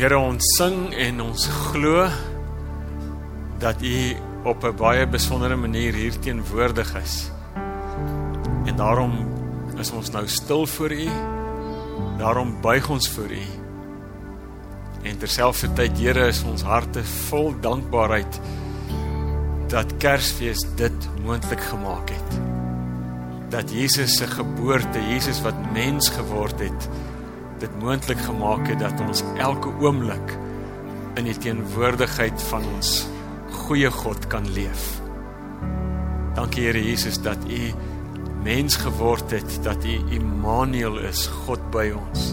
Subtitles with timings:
[0.00, 2.06] Here ons sing en ons glo
[3.60, 3.96] dat U
[4.48, 7.30] op 'n baie besondere manier hier teenwoordig is.
[8.64, 9.12] En daarom
[9.76, 11.08] is ons nou stil voor U.
[12.18, 13.44] Daarom buig ons voor U.
[15.02, 18.40] En terselfdertyd Here is ons harte vol dankbaarheid
[19.68, 22.40] dat Kersfees dit moontlik gemaak het.
[23.50, 26.88] Dat Jesus se geboorte, Jesus wat mens geword het,
[27.60, 30.36] dit moontlik gemaak het dat ons elke oomblik
[31.20, 33.04] in die teenwoordigheid van ons
[33.66, 35.00] goeie God kan leef.
[36.38, 37.60] Dankie Here Jesus dat U
[38.44, 42.30] mens geword het, dat U Immanuel is, God by ons.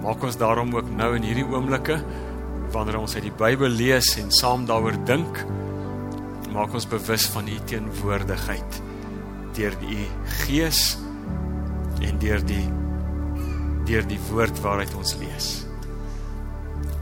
[0.00, 1.98] Maak ons daarom ook nou in hierdie oomblikke
[2.72, 5.44] wanneer ons uit die Bybel lees en saam daaroor dink,
[6.52, 8.82] maak ons bewus van U teenwoordigheid
[9.58, 10.06] deur die
[10.46, 10.96] Gees
[12.04, 12.64] en deur die
[13.88, 15.48] deur die woord waaruit ons lees.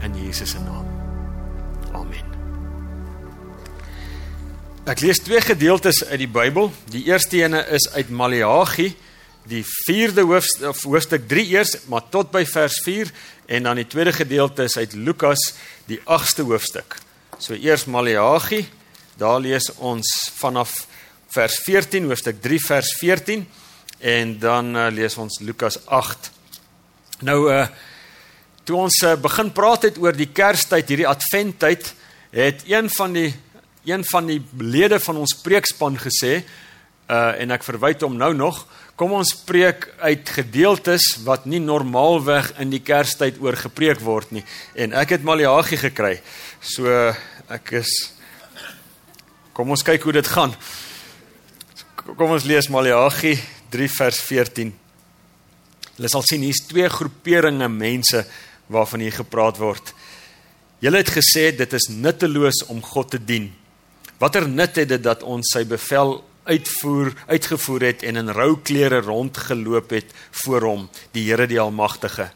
[0.05, 0.85] In Jesus se naam.
[1.97, 2.23] Amen.
[4.87, 6.71] Ek lees twee gedeeltes uit die Bybel.
[6.93, 8.93] Die eerste ene is uit Maleagi,
[9.47, 13.11] die 4de hoofstuk of hoofstuk 3 eers, maar tot by vers 4
[13.57, 15.53] en dan die tweede gedeelte is uit Lukas,
[15.91, 16.97] die 8ste hoofstuk.
[17.39, 18.63] So eers Maleagi,
[19.19, 20.07] daar lees ons
[20.39, 20.85] vanaf
[21.35, 23.43] vers 14 hoofstuk 3 vers 14
[23.99, 26.36] en dan uh, lees ons Lukas 8
[27.25, 27.65] Nou uh
[28.67, 31.93] toe ons uh, begin praat het oor die Kerstyd, hierdie Adventtyd,
[32.35, 33.29] het een van die
[33.87, 36.41] een van die lede van ons preekspan gesê
[37.07, 38.65] uh en ek verwyd hom nou nog,
[38.99, 44.43] kom ons preek uit gedeeltes wat nie normaalweg in die Kerstyd oor gepreek word nie.
[44.75, 46.19] En ek het Maleagi gekry.
[46.61, 46.91] So
[47.47, 47.95] ek is
[49.57, 50.51] Kom ons kyk hoe dit gaan.
[52.13, 53.31] Kom ons lees Maleagi
[53.73, 54.75] 3 vers 14.
[55.97, 58.21] Hulle sal sien hier's twee groeperinge mense
[58.69, 59.93] waarvan hier gepraat word.
[60.83, 63.49] Julle het gesê dit is nutteloos om God te dien.
[64.21, 69.01] Watter nut het dit dat ons sy bevel uitvoer uitgevoer het en in rou klere
[69.03, 70.13] rondgeloop het
[70.43, 70.83] voor hom,
[71.17, 72.29] die Here die Almagtige?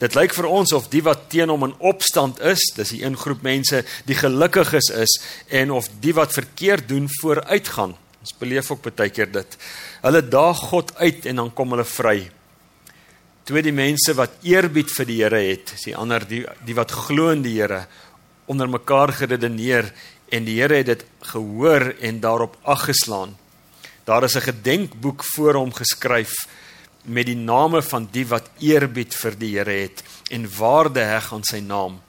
[0.00, 3.18] Dit lyk vir ons of die wat teen hom in opstand is, dis die een
[3.20, 5.18] groep mense, die gelukkiges is
[5.52, 7.94] en of die wat verkeerd doen vooruitgaan.
[8.24, 9.58] Ons beleef ook baie keer dit.
[10.02, 12.16] Hulle daag God uit en dan kom hulle vry
[13.44, 17.30] twee die mense wat eerbied vir die Here het, die ander die die wat glo
[17.34, 17.84] in die Here
[18.48, 19.90] onder mekaar geredeneer
[20.32, 23.36] en die Here het dit gehoor en daarop aggeslaan.
[24.04, 26.32] Daar is 'n gedenkboek voor hom geskryf
[27.04, 31.44] met die name van die wat eerbied vir die Here het en waarde heg aan
[31.44, 32.00] sy naam.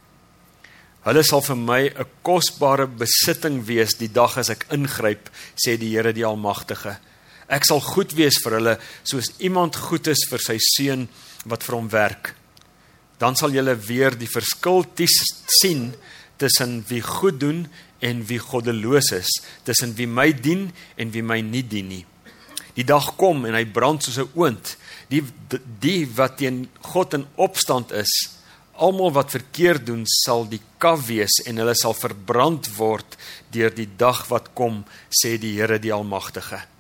[1.04, 5.92] Hulle sal vir my 'n kosbare besitting wees die dag as ek ingryp, sê die
[5.96, 6.98] Here die Almagtige.
[7.48, 11.08] Ek sal goed wees vir hulle soos iemand goed is vir sy seun
[11.50, 12.34] wat vir hom werk.
[13.22, 14.84] Dan sal julle weer die verskil
[15.62, 15.94] sien
[16.38, 17.66] tussen wie goed doen
[18.04, 19.30] en wie goddeloos is,
[19.64, 20.68] tussen wie my dien
[21.00, 22.04] en wie my nie dien nie.
[22.76, 24.78] Die dag kom en hy brand soos 'n oond.
[25.08, 25.24] Die
[25.80, 28.12] die wat teen God in opstand is,
[28.74, 33.18] almal wat verkeerd doen, sal die kaf wees en hulle sal verbrand word
[33.52, 36.75] deur die dag wat kom, sê die Here die Almagtige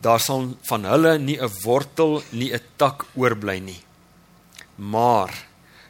[0.00, 3.82] daar sal van hulle nie 'n wortel nie 'n tak oorbly nie.
[4.76, 5.30] Maar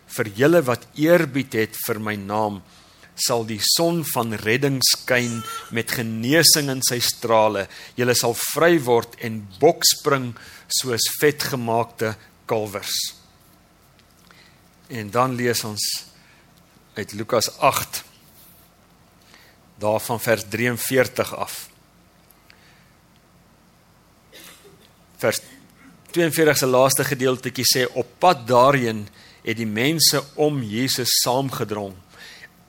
[0.06, 2.62] vir julle wat eerbied het vir my naam
[3.14, 5.42] sal die son van redding skyn
[5.74, 7.66] met genesing in sy strale.
[7.98, 10.34] Julle sal vry word en bokspring
[10.80, 12.14] soos vetgemaakte
[12.46, 12.94] kalwers.
[14.88, 15.82] En dan lees ons
[16.94, 18.04] uit Lukas 8
[19.78, 21.68] daarvan vers 43 af.
[25.18, 25.40] Vers
[26.10, 29.06] 42 se laaste gedeeltetjie sê op pad daarheen
[29.44, 31.94] het die mense om Jesus saamgedrong.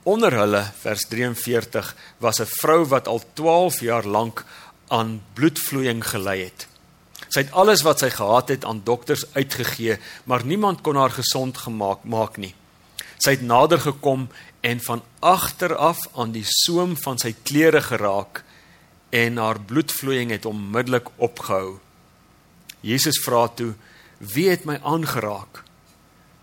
[0.10, 4.46] Onder hulle vers 43 was 'n vrou wat al 12 jaar lank
[4.88, 6.68] aan bloedvloeiing gely het.
[7.30, 11.58] Sy het alles wat sy gehad het aan dokters uitgegee, maar niemand kon haar gesond
[11.58, 12.56] gemaak maak nie.
[13.18, 14.29] Sy het nader gekom
[14.62, 18.44] en van agter af aan die soem van sy klere geraak
[19.09, 21.79] en haar bloedvloeiing het onmiddellik opgehou.
[22.81, 23.73] Jesus vra toe:
[24.17, 25.64] "Wie het my aangeraak?"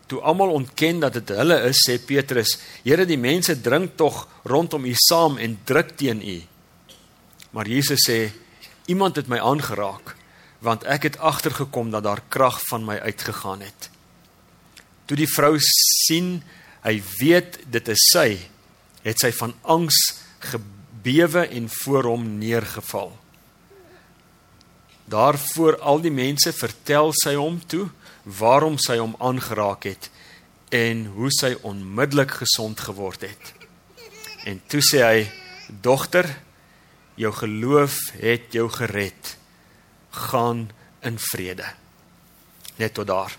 [0.07, 4.85] Toe almal ontken dat dit hulle is, sê Petrus: "Here, die mense drink tog rondom
[4.85, 6.43] U saam en druk teen U."
[7.51, 8.31] Maar Jesus sê:
[8.87, 10.17] "Iemand het my aangeraak,
[10.59, 13.91] want ek het agtergekom dat daar krag van my uitgegaan het."
[15.07, 16.43] Toe die vrou sien,
[16.83, 18.39] hy weet dit is sy,
[19.03, 19.97] het sy van angs
[20.39, 23.13] gebewe en voor hom neergeval.
[25.07, 27.87] Daarvoor al die mense vertel sy hom toe
[28.39, 30.11] waarom sy hom aangeraak het
[30.75, 33.53] en hoe sy onmiddellik gesond geword het.
[34.47, 35.31] En toe sê hy:
[35.71, 36.27] "Dogter,
[37.15, 39.37] jou geloof het jou gered.
[40.11, 40.71] Gaan
[41.03, 41.67] in vrede."
[42.77, 43.37] Net tot daar.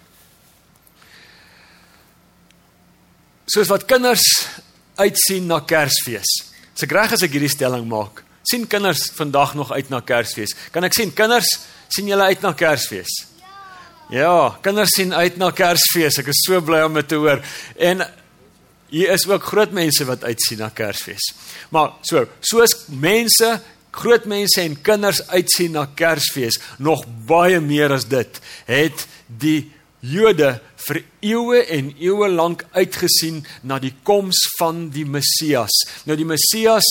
[3.46, 4.48] Soos wat kinders
[4.96, 6.32] uitsien na Kersfees.
[6.76, 10.56] As ek reg as ek hierdie stelling maak, sien kinders vandag nog uit na Kersfees.
[10.72, 11.50] Kan ek sien kinders
[11.92, 13.20] sien julle uit na Kersfees?
[14.14, 16.20] Ja, kinders sien uit na Kersfees.
[16.22, 17.44] Ek is so bly om dit te hoor.
[17.76, 18.06] En
[18.94, 21.34] hier is ook groot mense wat uitsien na Kersfees.
[21.76, 23.58] Maar so, soos mense,
[23.98, 28.40] groot mense en kinders uitsien na Kersfees, nog baie meer as dit,
[28.70, 29.74] het die
[30.08, 35.74] Jode vir eeue en eeue lank uitgesien na die koms van die Messias.
[36.06, 36.86] Nou die Messias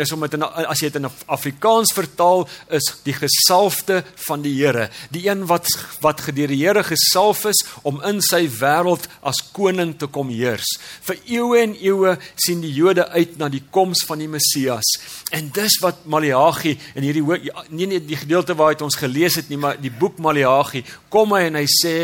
[0.00, 4.54] is om dit in as jy dit in Afrikaans vertaal is die gesalfde van die
[4.60, 5.68] Here, die een wat
[6.02, 10.68] wat gedeur die Here gesalf is om in sy wêreld as koning te kom heers.
[11.06, 14.96] Vir eeue en eeue sien die Jode uit na die koms van die Messias.
[15.34, 19.50] En dis wat Maleagi in hierdie nie net die gedeelte waar hy ons gelees het
[19.50, 21.94] nie, maar die boek Maleagi kom hy en hy sê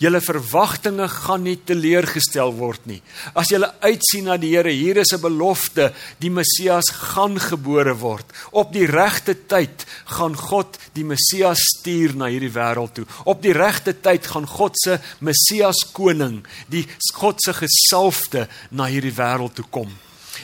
[0.00, 3.02] Julle verwagtinge gaan nie teleurgestel word nie.
[3.36, 8.24] As julle uitsien na die Here, hier is 'n belofte, die Messias gaan gebore word.
[8.52, 13.06] Op die regte tyd gaan God die Messias stuur na hierdie wêreld toe.
[13.24, 19.14] Op die regte tyd gaan God se Messias koning, die God se gesalfde na hierdie
[19.14, 19.92] wêreld toe kom.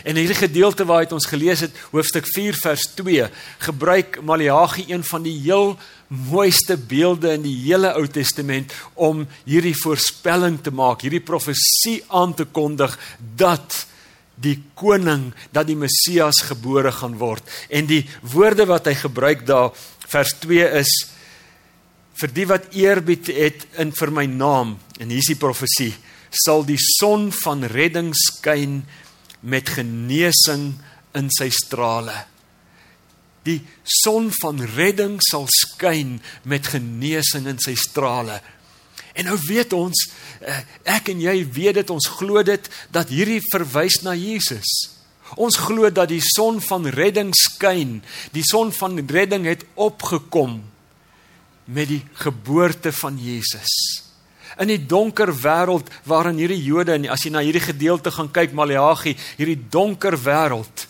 [0.04, 3.28] En hierdie gedeelte waar hy het ons gelees het, hoofstuk 4 vers 2,
[3.58, 9.74] gebruik Maleagi een van die heel mooiste beelde in die hele Ou Testament om hierdie
[9.76, 12.94] voorspelling te maak, hierdie profesie aan te kondig
[13.38, 13.84] dat
[14.36, 17.42] die koning, dat die Messias gebore gaan word.
[17.72, 19.72] En die woorde wat hy gebruik daar
[20.06, 20.92] vers 2 is
[22.16, 25.92] vir die wat eerbied het in vir my naam en hier is die profesie
[26.44, 28.80] sal die son van redding skyn
[29.46, 30.72] met genesing
[31.16, 32.16] in sy strale.
[33.46, 33.60] Die
[34.02, 38.40] son van redding sal skyn met genesing in sy strale.
[39.16, 40.02] En nou weet ons,
[40.42, 40.62] eh,
[40.98, 44.72] ek en jy weet dit, ons glo dit dat hierdie verwys na Jesus.
[45.36, 48.02] Ons glo dat die son van redding skyn.
[48.32, 50.60] Die son van redding het opgekom
[51.64, 54.02] met die geboorte van Jesus
[54.62, 58.54] in die donker wêreld waarin hierdie Jode en as jy na hierdie gedeelte gaan kyk
[58.56, 60.86] Maleagi, hierdie donker wêreld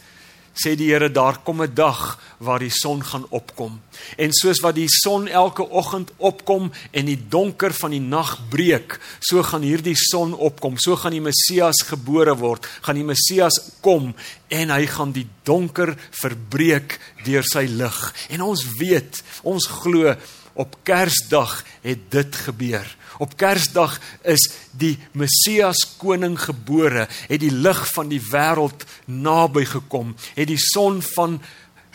[0.56, 3.80] sê die Here daar kom 'n dag waar die son gaan opkom.
[4.16, 8.98] En soos wat die son elke oggend opkom en die donker van die nag breek,
[9.20, 10.78] so gaan hierdie son opkom.
[10.78, 14.14] So gaan die Messias gebore word, gaan die Messias kom
[14.48, 18.14] en hy gaan die donker verbreek deur sy lig.
[18.28, 20.16] En ons weet, ons glo
[20.56, 22.86] op Kersdag het dit gebeur.
[23.18, 23.98] Op Kersdag
[24.28, 30.60] is die Messias koning gebore, het die lig van die wêreld naby gekom, het die
[30.60, 31.38] son van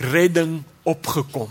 [0.01, 1.49] redding opgekom.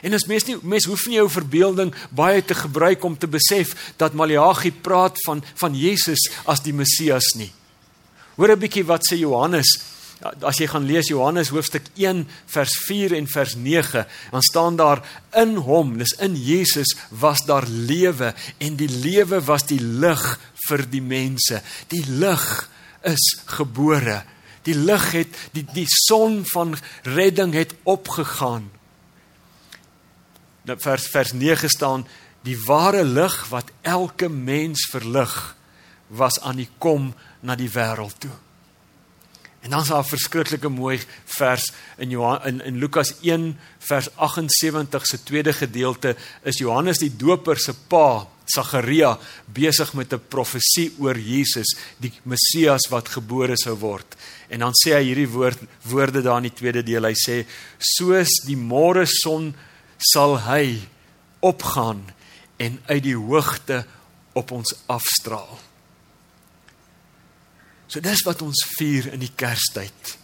[0.00, 3.74] En as mens nie mens hoef nie jou verbeelding baie te gebruik om te besef
[4.00, 7.52] dat Maleagi praat van van Jesus as die Messias nie.
[8.36, 9.68] Hoor 'n bietjie wat sê Johannes
[10.20, 15.00] as jy gaan lees Johannes hoofstuk 1 vers 4 en vers 9, dan staan daar
[15.40, 20.24] in hom, dis in Jesus was daar lewe en die lewe was die lig
[20.68, 21.62] vir die mense.
[21.88, 22.44] Die lig
[23.08, 24.20] is gebore.
[24.68, 26.76] Die lig het die die son van
[27.08, 28.68] redding het opgegaan.
[30.68, 32.04] Nou vers vers 9 staan
[32.44, 35.34] die ware lig wat elke mens verlig
[36.08, 38.36] was aan die kom na die wêreld toe.
[39.60, 44.08] En dan is daar 'n verskriklike mooi vers in Johan, in in Lukas 1 vers
[44.16, 50.94] 78 se tweede gedeelte is Johannes die Doper se pa Sagaria besig met 'n profesie
[50.98, 54.16] oor Jesus, die Messias wat gebore sou word.
[54.48, 57.04] En dan sê hy hierdie woord woorde daar in die tweede deel.
[57.04, 57.46] Hy sê
[57.78, 59.54] soos die môre son
[59.98, 60.80] sal hy
[61.40, 62.02] opgaan
[62.56, 63.84] en uit die hoogte
[64.32, 65.69] op ons afstraal.
[67.90, 70.14] So dis wat ons vier in die Kerstyd.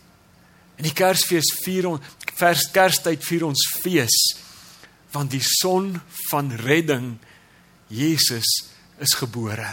[0.78, 4.18] In die Kersfees vier ons vers Kerstyd vier ons fees
[5.14, 5.94] want die son
[6.28, 7.14] van redding
[7.88, 8.44] Jesus
[9.00, 9.70] is gebore.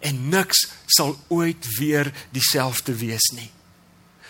[0.00, 3.50] En niks sal ooit weer dieselfde wees nie.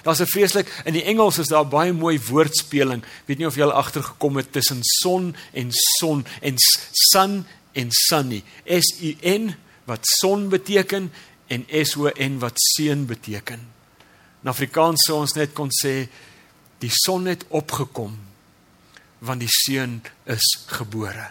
[0.02, 3.04] Daar's 'n vreeslik in die Engels is daar baie mooi woordspeling.
[3.26, 6.56] Weet nie of jy al agtergekom het tussen son en son en
[7.12, 8.42] sun en sunny.
[8.66, 11.12] S U N wat son beteken
[11.50, 13.62] en SON wat seun beteken.
[14.42, 16.08] In Afrikaans sou ons net kon sê
[16.80, 18.16] die son het opgekom
[19.20, 19.98] want die seun
[20.32, 21.26] is gebore.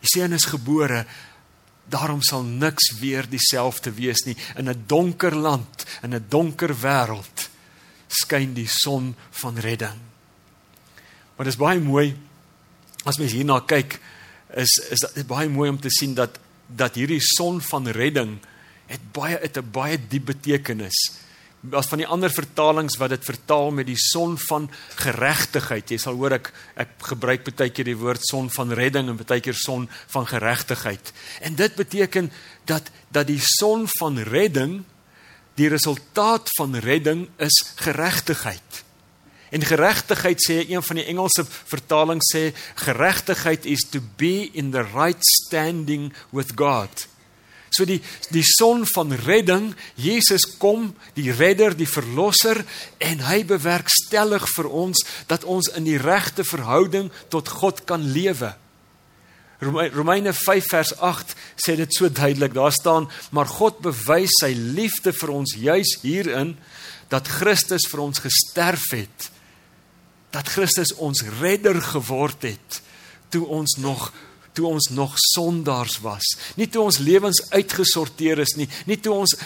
[0.00, 1.04] Die seun is gebore
[1.88, 7.48] Daarom sal niks weer dieselfde wees nie in 'n donker land, in 'n donker wêreld
[8.08, 9.98] skyn die son van redding.
[11.36, 12.16] Maar dit is baie mooi
[13.04, 14.00] as mens hierna kyk,
[14.54, 18.38] is is dit baie mooi om te sien dat dat hierdie son van redding
[18.88, 20.98] het baie het 'n baie diep betekenis
[21.74, 24.68] as van die ander vertalings wat dit vertaal met die son van
[25.02, 25.90] geregtigheid.
[25.90, 29.42] Jy sal hoor ek ek gebruik baie keer die woord son van redding en baie
[29.42, 31.12] keer son van geregtigheid.
[31.42, 32.30] En dit beteken
[32.64, 34.84] dat dat die son van redding
[35.58, 38.84] die resultaat van redding is geregtigheid.
[39.50, 42.52] En geregtigheid sê een van die Engelse vertalings sê
[42.84, 47.08] geregtigheid is to be in the right standing with God.
[47.70, 48.00] So die
[48.34, 52.64] die son van redding, Jesus kom, die redder, die verlosser
[52.98, 58.54] en hy bewerkstellig vir ons dat ons in die regte verhouding tot God kan lewe.
[59.58, 62.54] Romeine 5 vers 8 sê dit so duidelik.
[62.54, 66.56] Daar staan: "Maar God bewys sy liefde vir ons juis hierin
[67.12, 69.30] dat Christus vir ons gesterf het.
[70.34, 72.82] Dat Christus ons redder geword het
[73.32, 74.08] toe ons nog
[74.58, 79.36] toe ons nog sondaars was, nie toe ons lewens uitgesorteer is nie, nie toe ons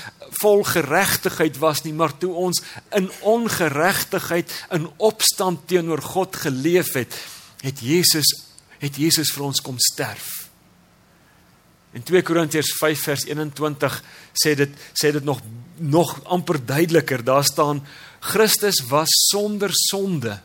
[0.41, 2.63] vol geregtigheid was nie, maar toe ons
[2.97, 7.19] in ongeregtigheid in opstand teenoor God geleef het,
[7.63, 8.33] het Jesus
[8.83, 10.27] het Jesus vir ons kom sterf.
[11.95, 13.99] In 2 Korintiërs 5 vers 21
[14.43, 15.43] sê dit sê dit nog
[15.83, 17.23] nog amper duideliker.
[17.25, 17.83] Daar staan
[18.21, 20.41] Christus was sonder sonde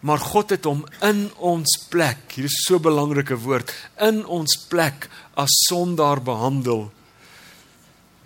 [0.00, 4.56] maar God het hom in ons plek, hier is so 'n belangrike woord, in ons
[4.68, 6.90] plek as sondaar behandel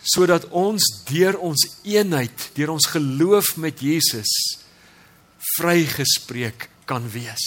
[0.04, 4.32] sodat ons deur ons eenheid, deur ons geloof met Jesus
[5.56, 7.44] vrygespreek kan wees.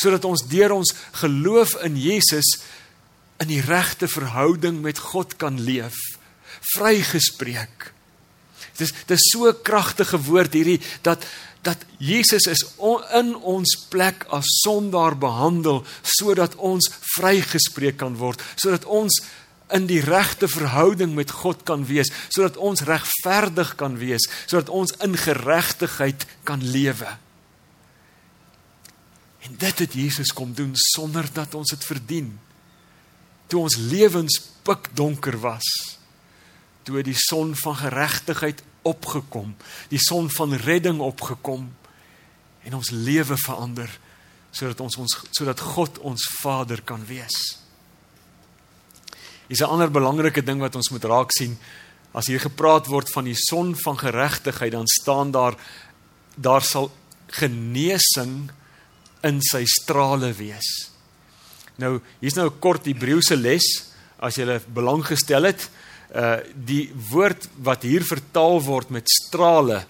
[0.00, 2.54] Sodat ons deur ons geloof in Jesus
[3.42, 5.98] in die regte verhouding met God kan leef,
[6.76, 7.90] vrygespreek.
[8.78, 11.24] Dis dis so 'n kragtige woord hierdie dat
[11.62, 12.64] dat Jesus is
[13.14, 19.20] in ons plek as sondaar behandel sodat ons vrygespreek kan word, sodat ons
[19.72, 24.92] in die regte verhouding met God kan wees, sodat ons regverdig kan wees, sodat ons
[25.06, 27.08] in geregtigheid kan lewe.
[29.42, 32.28] En dit het Jesus kom doen sonder dat ons dit verdien.
[33.50, 35.66] Toe ons lewens pikdonker was,
[36.86, 39.54] toe die son van geregtigheid opgekom,
[39.88, 41.68] die son van redding opgekom
[42.62, 43.90] en ons lewe verander
[44.52, 47.58] sodat ons ons sodat God ons Vader kan wees.
[49.48, 51.58] Dis 'n ander belangrike ding wat ons moet raak sien
[52.14, 55.56] as hier gepraat word van die son van geregtigheid dan staan daar
[56.36, 56.90] daar sal
[57.26, 58.50] genesing
[59.22, 60.90] in sy strale wees.
[61.76, 65.70] Nou, hier's nou 'n kort Hebreëse les as jy belang gestel het
[66.12, 69.84] uh die woord wat hier vertaal word met strale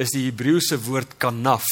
[0.00, 1.66] is die Hebreëse woord kanaf.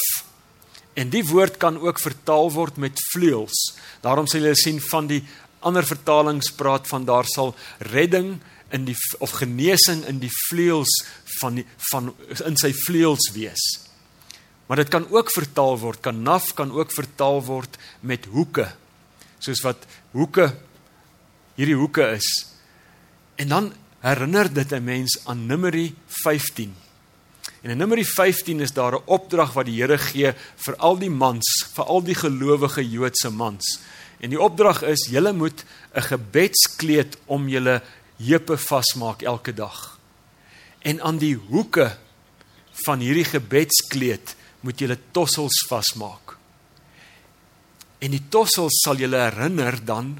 [0.97, 3.57] En die woord kan ook vertaal word met vleuels.
[4.01, 5.21] Daarom sal jy sien van die
[5.65, 7.55] ander vertalings praat van daar sal
[7.91, 8.37] redding
[8.75, 10.91] in die of genesing in die vleuels
[11.39, 12.11] van die, van
[12.45, 13.63] in sy vleuels wees.
[14.67, 18.67] Maar dit kan ook vertaal word kanaf kan ook vertaal word met hoeke.
[19.39, 20.51] Soos wat hoeke
[21.57, 22.27] hierdie hoeke is.
[23.37, 23.71] En dan
[24.07, 26.75] herinner dit 'n mens aan Numeri 15.
[27.61, 31.09] En in Numeri 15 is daar 'n opdrag wat die Here gee vir al die
[31.09, 33.79] mans, vir al die gelowige Joodse mans.
[34.19, 37.81] En die opdrag is: julle moet 'n gebedskleed om julle
[38.17, 39.99] heupe vasmaak elke dag.
[40.79, 41.97] En aan die hoeke
[42.71, 46.37] van hierdie gebedskleed moet julle tossels vasmaak.
[47.97, 50.19] En die tossels sal julle herinner dan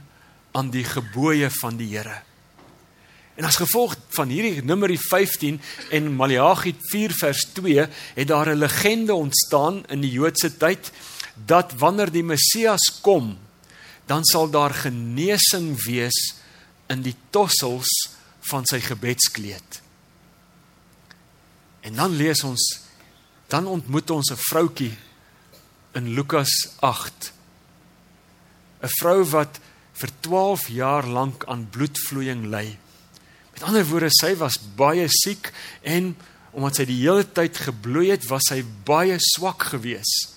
[0.52, 2.27] aan die gebooie van die Here.
[3.38, 5.60] En as gevolg van hierdie Numeri 15
[5.94, 7.86] en Maleagi 4 vers 2
[8.18, 10.92] het daar 'n legende ontstaan in die Joodse tyd
[11.46, 13.38] dat wanneer die Messias kom,
[14.06, 16.36] dan sal daar genesing wees
[16.88, 19.82] in die tossels van sy gebedskleed.
[21.82, 22.80] En dan lees ons
[23.48, 24.98] dan ontmoet ons 'n vroutkie
[25.94, 27.34] in Lukas 8.
[28.82, 29.60] 'n Vrou wat
[29.94, 32.78] vir 12 jaar lank aan bloedvloeiing ly.
[33.58, 35.50] Met ander woorde, sy was baie siek
[35.82, 36.12] en
[36.54, 40.36] omdat sy die hele tyd gebloei het, was sy baie swak geweest.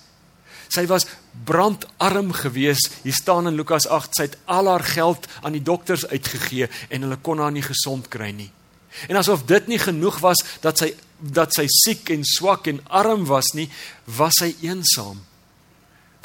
[0.73, 1.05] Sy was
[1.45, 2.89] brandarm geweest.
[3.03, 7.05] Hier staan in Lukas 8, sy het al haar geld aan die dokters uitgegee en
[7.05, 8.49] hulle kon haar nie gesond kry nie.
[9.05, 13.27] En asof dit nie genoeg was dat sy dat sy siek en swak en arm
[13.29, 13.67] was nie,
[14.17, 15.19] was sy eensaam.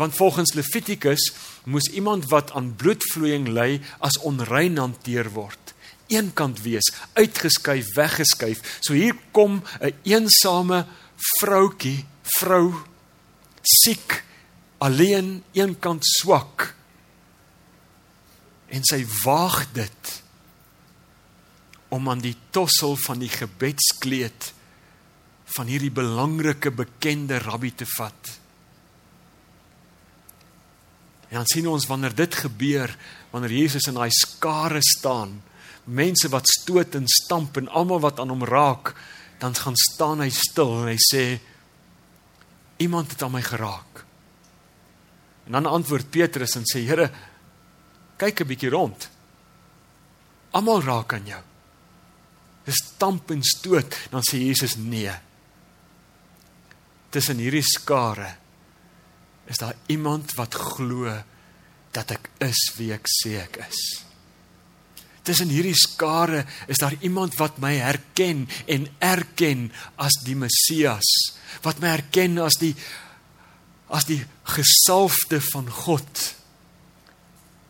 [0.01, 1.29] Want volgens Levitikus
[1.69, 5.76] moes iemand wat aan bloedvloeiing ly as onrein hanteer word.
[6.07, 8.79] Eenkant wees, uitgeskuif, weggeskuif.
[8.81, 10.87] So hier kom 'n een eensame
[11.39, 12.75] vroutjie, vrou
[13.63, 14.25] siek,
[14.79, 16.75] alleen, eenkant swak.
[18.69, 20.23] En sy waag dit
[21.89, 24.53] om aan die tossel van die gebedskleed
[25.57, 28.33] van hierdie belangrike bekende rabbi te vat.
[31.31, 32.91] En dan sien ons wanneer dit gebeur,
[33.31, 35.39] wanneer Jesus in daai skare staan,
[35.87, 38.95] mense wat stoot en stamp en almal wat aan hom raak,
[39.39, 41.25] dan gaan staan hy stil en hy sê
[42.83, 44.03] iemand het aan my geraak.
[45.47, 47.11] En dan antwoord Petrus en sê Here,
[48.19, 49.09] kyk 'n bietjie rond.
[50.51, 51.43] Almal raak aan jou.
[52.65, 55.13] Dis stamp en stoot, dan sê Jesus nee.
[57.11, 58.37] Tussen hierdie skare
[59.47, 61.23] is daar iemand wat glo
[61.93, 64.03] dat ek is wie ek sê ek is.
[65.27, 69.67] Tussen hierdie skare is daar iemand wat my herken en erken
[69.99, 71.09] as die Messias,
[71.67, 72.75] wat my herken as die
[73.87, 74.19] as die
[74.51, 76.23] gesalfde van God,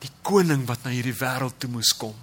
[0.00, 2.14] die koning wat na hierdie wêreld toe moes kom.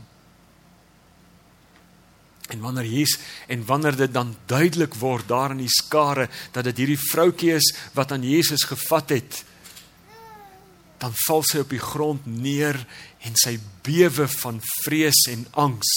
[2.49, 3.15] En wanneer hier's
[3.53, 7.69] en wanneer dit dan duidelik word daar in die skare dat dit hierdie vroutjie is
[7.93, 9.43] wat aan Jesus gevat het,
[11.03, 12.77] dan val sy op die grond neer
[13.27, 15.89] en sy bewe van vrees en angs.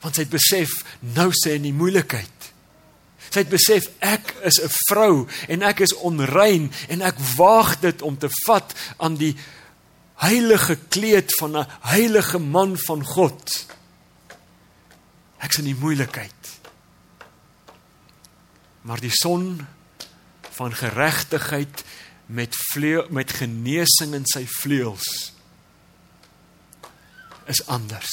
[0.00, 0.72] Want sy het besef
[1.04, 2.46] nou sy in die moeilikheid.
[3.26, 8.02] Sy het besef ek is 'n vrou en ek is onrein en ek waag dit
[8.02, 9.36] om te vat aan die
[10.24, 13.66] heilige kleed van 'n heilige man van God.
[15.40, 16.60] Ek's in die moeilikheid.
[18.82, 19.66] Maar die son
[20.50, 21.84] van geregtigheid
[22.30, 25.08] met vleu met genesing in sy vleuels
[27.50, 28.12] is anders.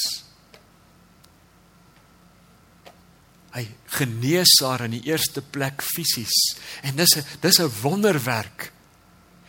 [3.54, 8.72] Hy genees haar in die eerste plek fisies en dis 'n dis 'n wonderwerk.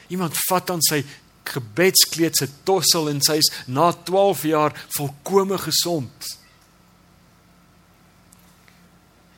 [0.09, 1.05] Iemand vat aan sy
[1.45, 6.39] gebedskleed se tossel en sy's na 12 jaar volkome gesond.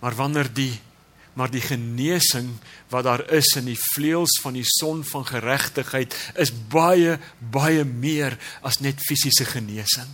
[0.00, 0.80] Maar wanneer die
[1.38, 2.50] maar die genesing
[2.90, 8.36] wat daar is in die vleuels van die son van geregtigheid is baie baie meer
[8.66, 10.10] as net fisiese genesing.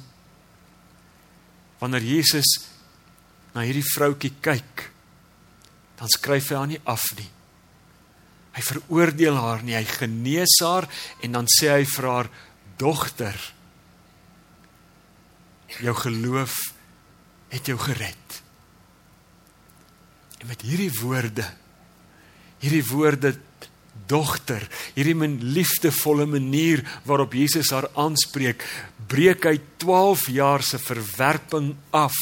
[1.81, 2.59] Wanneer Jesus
[3.57, 4.91] na hierdie vroutjie kyk,
[5.97, 7.29] dan skryf hy haar nie af nie.
[8.57, 10.89] Hy veroordeel haar nie, hy genees haar
[11.25, 12.33] en dan sê hy vir haar
[12.81, 13.37] dogter
[15.81, 16.55] jou geloof
[17.53, 18.41] het jou gered.
[20.47, 21.43] En met hierdie woorde
[22.63, 23.35] hierdie woorde
[24.07, 24.63] dogter,
[24.95, 28.63] hierdie min liefdevolle manier waarop Jesus haar aanspreek,
[29.11, 32.15] breek hy 12 jaar se verwerping af.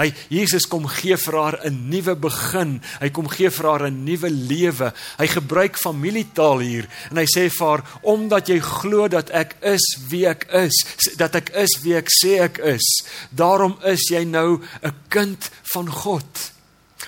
[0.00, 2.80] Hy Jesus kom gee vir haar 'n nuwe begin.
[3.00, 4.92] Hy kom gee vir haar 'n nuwe lewe.
[5.18, 9.84] Hy gebruik familietaal hier en hy sê vir haar omdat jy glo dat ek is
[10.08, 10.74] wie ek is,
[11.16, 15.88] dat ek is wie ek sê ek is, daarom is jy nou 'n kind van
[15.88, 16.55] God.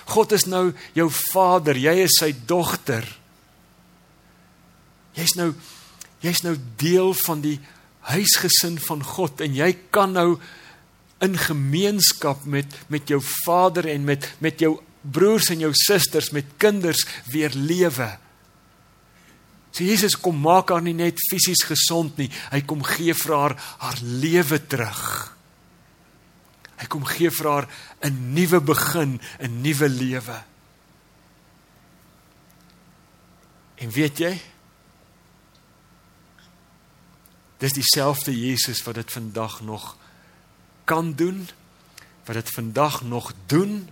[0.09, 3.05] God is nou jou vader, jy is sy dogter.
[5.19, 5.53] Jy's nou
[6.25, 7.59] jy's nou deel van die
[8.09, 10.41] huisgesin van God en jy kan nou
[11.23, 16.57] in gemeenskap met met jou vader en met met jou broers en jou susters met
[16.59, 18.11] kinders weer lewe.
[19.71, 23.55] So Jesus kom maak haar nie net fisies gesond nie, hy kom gee vir haar
[23.79, 25.38] haar lewe terug.
[26.79, 27.69] Hy kom gee vir haar
[28.01, 30.45] 'n nuwe begin, 'n nuwe lewe.
[33.75, 34.41] En weet jy?
[37.59, 39.97] Dis dieselfde Jesus wat dit vandag nog
[40.85, 41.49] kan doen,
[42.25, 43.89] wat dit vandag nog doen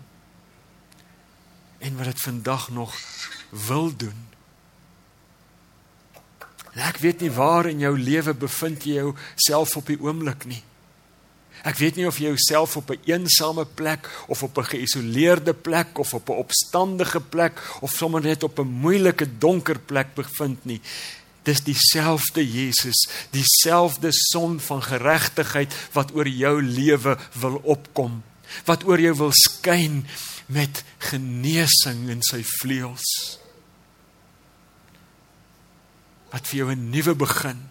[1.78, 2.94] en wat dit vandag nog
[3.48, 4.26] wil doen.
[6.72, 10.62] En ek weet nie waar in jou lewe bevind jy jouself op die oomblik nie.
[11.66, 15.98] Ek weet nie of jy jouself op 'n eensame plek of op 'n geïsoleerde plek
[15.98, 20.80] of op 'n opstandige plek of sommer net op 'n moeilike donker plek bevind nie.
[21.42, 28.22] Dis dieselfde Jesus, dieselfde son van geregtigheid wat oor jou lewe wil opkom,
[28.64, 30.06] wat oor jou wil skyn
[30.46, 33.38] met genesing in sy vleuels.
[36.30, 37.68] Wat vir jou 'n nuwe begin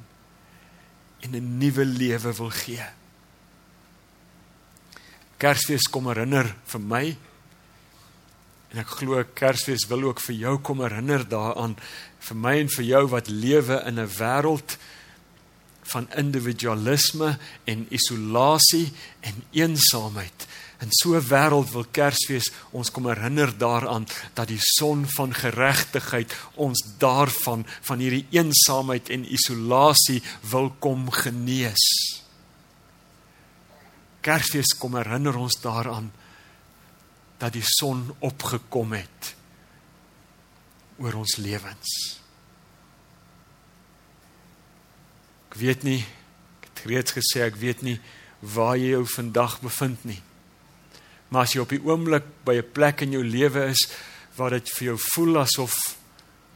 [1.19, 2.87] en 'n nuwe lewe wil gee.
[5.37, 7.05] Kersfees kom herinner vir my
[8.75, 11.77] En ek glo Kersfees wil ook vir jou kom herinner daaraan
[12.27, 14.75] vir my en vir jou wat lewe in 'n wêreld
[15.93, 20.47] van individualisme en isolasie en eensaamheid.
[20.81, 26.35] In so 'n wêreld wil Kersfees ons kom herinner daaraan dat die son van geregtigheid
[26.55, 32.24] ons daarvan van hierdie eensaamheid en isolasie wil kom genees.
[34.25, 36.09] Kersfees kom herinner ons daaraan
[37.37, 39.33] dat die son opgekom het
[40.97, 41.91] oor ons lewens.
[45.51, 46.01] Ek weet nie,
[46.57, 47.99] ek het reeds gesê ek weet nie
[48.55, 50.21] waar jy jou vandag bevind nie.
[51.29, 53.87] Maar as jy op die oomblik by 'n plek in jou lewe is
[54.37, 55.75] waar dit vir jou voel asof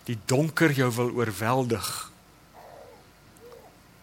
[0.06, 2.09] die donker jou wil oorweldig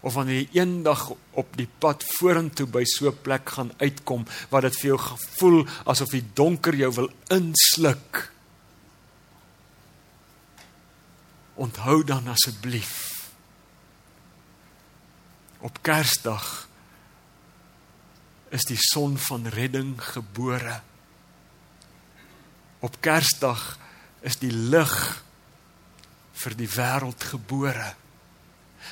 [0.07, 4.63] of wanneer jy eendag op die pad vorentoe by so 'n plek gaan uitkom waar
[4.63, 8.31] dit vir jou gevoel asof die donker jou wil insluk
[11.55, 13.17] onthou dan asseblief
[15.67, 16.69] op Kersdag
[18.55, 20.81] is die son van redding gebore.
[22.79, 23.79] Op Kersdag
[24.21, 24.95] is die lig
[26.37, 27.95] vir die wêreld gebore.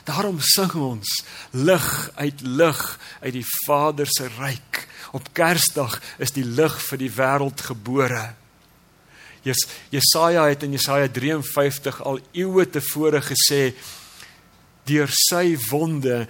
[0.04, 1.10] Daarom sing ons
[1.50, 2.82] lig uit lig
[3.20, 4.86] uit die Vader se ryk.
[5.14, 8.24] Op Kersdag is die lig vir die wêreld gebore.
[9.44, 13.74] Jes Jesaja het in Jesaja 53 al eeue tevore gesê
[14.88, 16.24] deur sy wonde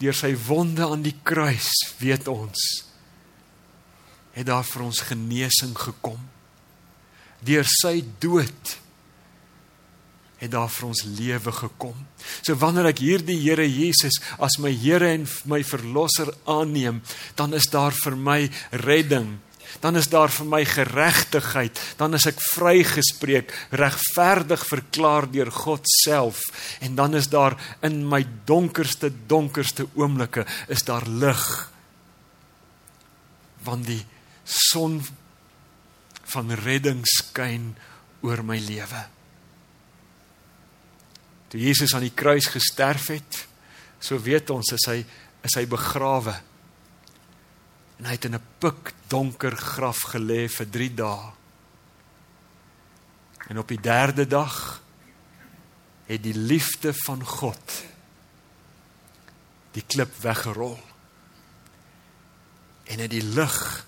[0.00, 1.68] deur sy wonde aan die kruis,
[2.00, 2.60] weet ons,
[4.32, 6.20] het daar vir ons genesing gekom.
[7.44, 8.76] Deur sy dood
[10.40, 11.96] het daar vir ons lewe gekom.
[12.40, 17.02] So wanneer ek hierdie Here Jesus as my Here en my verlosser aanneem,
[17.36, 18.40] dan is daar vir my
[18.84, 19.38] redding
[19.78, 26.42] dan is daar vir my geregtigheid, dan is ek vrygespreek, regverdig verklaar deur God self
[26.82, 27.54] en dan is daar
[27.86, 31.44] in my donkerste donkerste oomblikke is daar lig.
[33.64, 34.02] Want die
[34.44, 35.00] son
[36.34, 37.72] van redding skyn
[38.26, 39.06] oor my lewe.
[41.50, 43.40] Toe Jesus aan die kruis gesterf het,
[44.00, 45.00] so weet ons is hy
[45.40, 46.34] is hy begrawe
[48.00, 51.32] en hy het in 'n pikdonker graf gelê vir 3 dae.
[53.48, 54.82] En op die 3de dag
[56.06, 57.82] het die liefde van God
[59.72, 60.78] die klip weggerol.
[62.84, 63.86] En het die lig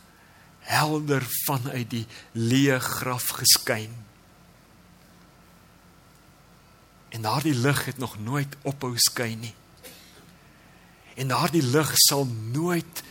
[0.61, 3.95] helder vanuit die leë graf geskyn.
[7.13, 9.55] En daardie lig het nog nooit ophou skyn nie.
[11.15, 13.03] En daardie lig sal nooit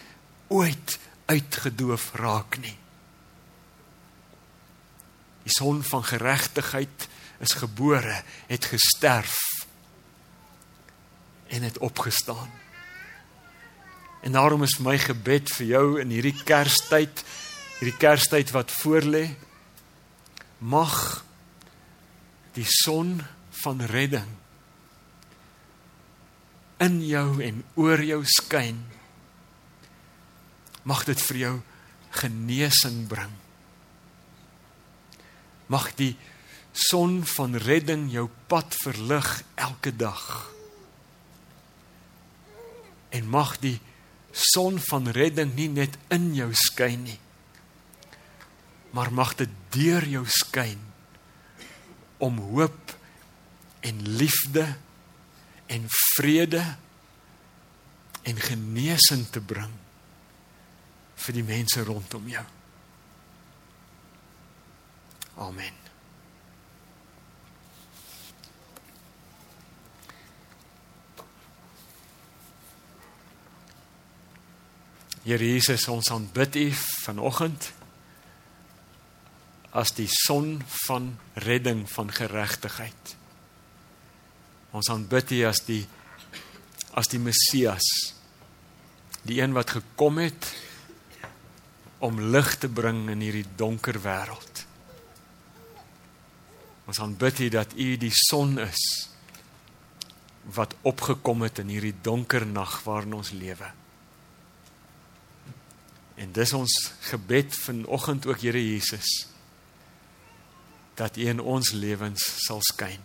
[0.47, 2.77] ooit uitgedoof raak nie.
[5.43, 7.07] Die son van geregtigheid
[7.41, 9.37] is gebore, het gesterf
[11.47, 12.49] en het opgestaan.
[14.21, 17.23] En daarom is my gebed vir jou in hierdie Kerstyd,
[17.79, 19.31] hierdie Kerstyd wat voorlê,
[20.57, 21.23] mag
[22.53, 23.17] die son
[23.63, 24.29] van redding
[26.81, 28.79] in jou en oor jou skyn
[30.89, 31.53] mag dit vir jou
[32.21, 33.33] genesing bring.
[35.71, 36.15] Mag die
[36.73, 40.25] son van redding jou pad verlig elke dag.
[43.11, 43.77] En mag die
[44.31, 47.19] son van redding nie net in jou skyn nie,
[48.95, 50.79] maar mag dit deur jou skyn
[52.23, 52.95] om hoop
[53.81, 54.65] en liefde
[55.71, 56.63] en vrede
[58.21, 59.73] en genesing te bring
[61.21, 62.43] vir die mense rondom jou.
[65.41, 65.77] Amen.
[75.21, 76.67] Here Jesus, ons aanbid U
[77.05, 77.69] vanoggend
[79.77, 81.13] as die son van
[81.45, 83.15] redding van geregtigheid.
[84.71, 85.83] Ons aanbid U as die
[86.91, 87.85] as die Messias,
[89.23, 90.49] die een wat gekom het
[92.03, 94.65] om lig te bring in hierdie donker wêreld.
[96.91, 98.81] Ons aanbid U dat U die son is
[100.55, 103.69] wat opgekom het in hierdie donker nag waarin ons lewe.
[106.19, 106.73] En dis ons
[107.07, 109.27] gebed vanoggend ook Here Jesus
[110.99, 112.99] dat U in ons lewens sal skyn.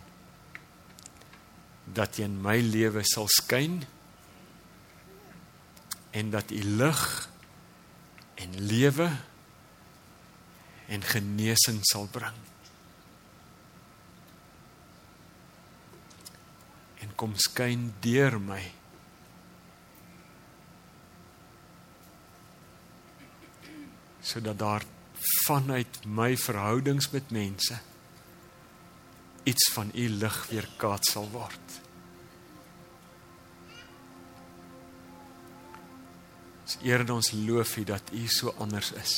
[1.93, 3.81] Dat U in my lewe sal skyn
[6.11, 7.29] en dat U lig
[8.35, 9.09] en lewe
[10.87, 12.35] en genesing sal bring.
[17.03, 18.63] En kom skyn deur my.
[24.27, 24.83] sodat daar
[25.45, 27.79] vanuit my verhoudings met mense
[29.47, 31.77] iets van u lig weerkaats sal word.
[36.67, 39.13] Ons eer en ons loof U dat U so anders is.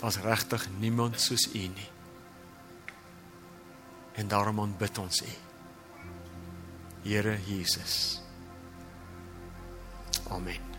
[0.00, 1.90] Daar's regtig niemand soos U nie.
[4.16, 5.32] En daarom aanbid ons U.
[7.04, 8.22] Here Jesus.
[10.32, 10.73] Amen.